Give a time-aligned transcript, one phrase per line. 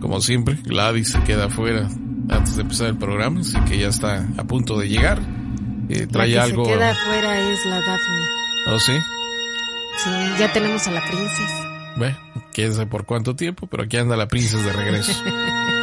[0.00, 1.88] Como siempre, Gladys se queda afuera
[2.28, 5.20] antes de empezar el programa, así que ya está a punto de llegar.
[5.88, 6.64] Eh, trae la que algo.
[6.64, 8.26] Se queda afuera es la Daphne.
[8.68, 8.92] ¿Oh, sí?
[9.98, 11.94] Sí, ya tenemos a la princesa.
[11.96, 12.16] Bueno,
[12.52, 15.12] quién sabe por cuánto tiempo, pero aquí anda la princesa de regreso.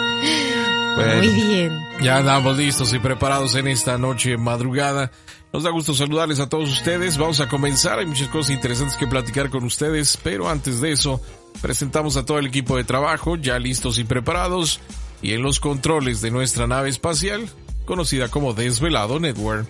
[0.95, 1.88] Bueno, Muy bien.
[2.01, 5.12] Ya andamos listos y preparados en esta noche madrugada.
[5.54, 7.18] Nos da gusto saludarles a todos ustedes.
[7.18, 8.00] Vamos a comenzar.
[8.00, 11.22] Hay muchas cosas interesantes que platicar con ustedes, pero antes de eso,
[11.62, 14.80] presentamos a todo el equipo de trabajo, ya listos y preparados,
[15.22, 17.48] y en los controles de nuestra nave espacial,
[17.86, 19.68] conocida como Desvelado Network.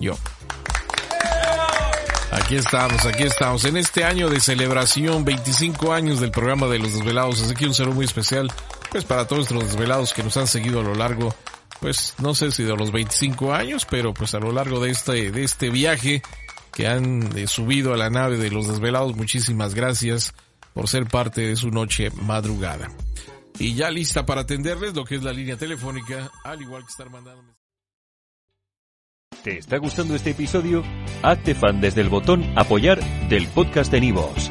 [0.00, 0.16] Yo.
[2.30, 6.92] Aquí estamos, aquí estamos, en este año de celebración, 25 años del programa de los
[6.92, 8.52] desvelados, así que un saludo muy especial,
[8.90, 11.34] pues para todos los desvelados que nos han seguido a lo largo,
[11.80, 15.30] pues no sé si de los 25 años, pero pues a lo largo de este,
[15.30, 16.22] de este viaje
[16.72, 20.34] que han eh, subido a la nave de los desvelados, muchísimas gracias
[20.74, 22.90] por ser parte de su noche madrugada.
[23.58, 27.10] Y ya lista para atenderles lo que es la línea telefónica, al igual que estar
[27.10, 27.58] mandando
[29.42, 30.82] ¿Te está gustando este episodio?
[31.22, 34.50] Hazte fan desde el botón Apoyar del podcast de Nivos.